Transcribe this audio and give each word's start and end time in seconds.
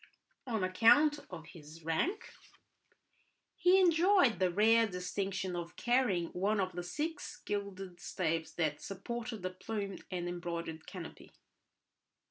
On 0.47 0.63
account 0.63 1.19
of 1.29 1.45
his 1.45 1.83
rank 1.83 2.33
he 3.55 3.79
enjoyed 3.79 4.39
the 4.39 4.49
rare 4.49 4.87
distinction 4.87 5.55
of 5.55 5.75
carrying 5.75 6.29
one 6.29 6.59
of 6.59 6.71
the 6.71 6.81
six 6.81 7.37
gilded 7.45 7.99
staves 7.99 8.53
that 8.55 8.81
supported 8.81 9.43
the 9.43 9.51
plumed 9.51 10.03
and 10.09 10.27
embroidered 10.27 10.87
canopy. 10.87 11.31